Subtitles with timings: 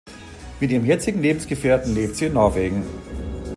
[0.59, 2.81] Mit ihrem jetzigen Lebensgefährten lebt sie in Norwegen.